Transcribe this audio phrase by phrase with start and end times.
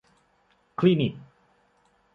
[0.79, 1.13] คลินิก